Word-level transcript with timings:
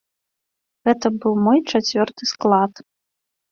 Гэта 0.89 1.11
быў 1.19 1.33
мой 1.49 1.59
чацвёрты 1.71 2.23
склад. 2.33 2.73